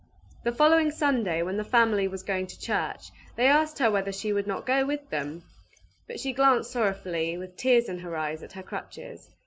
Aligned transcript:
The 0.43 0.51
following 0.51 0.89
Sunday, 0.89 1.43
when 1.43 1.57
the 1.57 1.63
family 1.63 2.07
was 2.07 2.23
going 2.23 2.47
to 2.47 2.59
church, 2.59 3.11
they 3.35 3.45
asked 3.45 3.77
her 3.77 3.91
whether 3.91 4.11
she 4.11 4.33
would 4.33 4.47
not 4.47 4.65
go 4.65 4.83
with 4.83 5.07
them; 5.11 5.43
but 6.07 6.19
she 6.19 6.33
glanced 6.33 6.71
sorrowfully, 6.71 7.37
with 7.37 7.55
tears 7.55 7.87
in 7.87 7.99
her 7.99 8.17
eyes, 8.17 8.41
at 8.41 8.53
her 8.53 8.63
crutches. 8.63 9.29